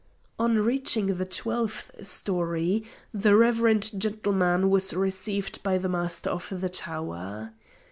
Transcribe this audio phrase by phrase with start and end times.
[0.39, 6.69] On reaching the twelfth story the reverend gentleman was received by the Master of the
[6.69, 7.51] tower.